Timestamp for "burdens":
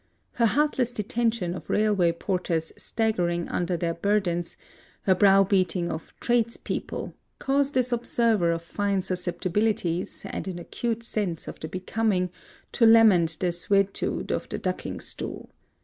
3.93-4.57